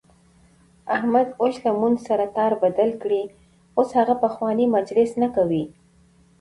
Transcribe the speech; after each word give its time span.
احمد 0.95 1.27
اوس 1.41 1.55
له 1.65 1.71
موږ 1.81 1.95
سره 2.07 2.25
تار 2.35 2.51
بدل 2.63 2.89
کړی، 3.01 3.23
اوس 3.77 3.89
هغه 3.99 4.15
پخوانی 4.23 4.65
مجلس 4.75 5.09
نه 5.21 5.27
کوي. 5.35 5.63